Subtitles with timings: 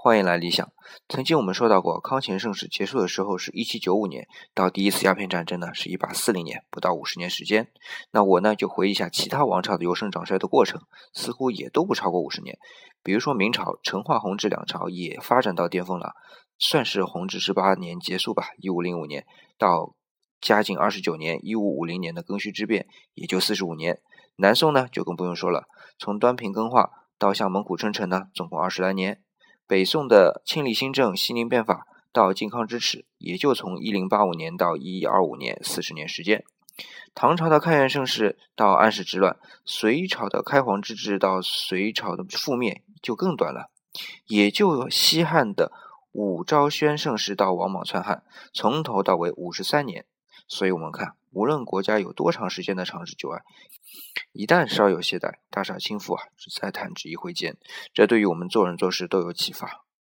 [0.00, 0.70] 欢迎来理想。
[1.08, 7.72] 曾经我们说到过，康乾盛世结束的时候是一七九五年，到第一次鸦片战争呢是一八四零年，不到五十年时间。
[8.12, 10.82] 那我呢就回忆一下其他王朝的由盛转衰的过程，
[11.14, 12.56] 似乎也都不超过五十年。
[13.02, 16.12] 比如说明朝，成化、弘治两朝也发展到巅峰了，
[16.60, 19.26] 算是弘治十八年结束吧，一五零五年
[19.58, 19.96] 到
[20.40, 24.00] 嘉靖二十九年，一五五零年的庚戌之变，也就四十五年。
[24.36, 25.64] 南宋呢就更不用说了，
[25.98, 26.88] 从端平更化
[27.18, 29.24] 到向蒙古称臣呢，总共二十来年。
[29.68, 36.42] 北宋的庆历新政、熙宁变法到靖康之耻，也就从一零八五年到一一二五年，四十年时间。
[37.14, 43.70] 唐朝的开元盛世到安史之乱，隋朝的开皇之治到隋朝的覆灭就更短了，
[44.26, 45.70] 也就西汉的
[46.12, 48.22] 武昭宣盛世到王莽篡汉，
[48.54, 50.06] 从头到尾五十三年。
[50.48, 53.44] 所以，我们看，无论国家有多长时间的长治久安，
[54.32, 57.56] 一旦稍有懈怠，大厦倾覆啊，只在弹指一挥间。
[57.92, 59.84] 这对于我们做人做事都有启发。